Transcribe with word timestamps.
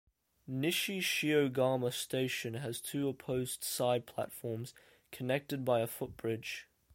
Nishi-Shiogama 0.49 1.93
Station 1.93 2.55
has 2.55 2.81
two 2.81 3.07
opposed 3.07 3.63
side 3.63 4.07
platforms 4.07 4.73
connected 5.11 5.63
by 5.63 5.81
a 5.81 5.85
footbridge. 5.85 6.65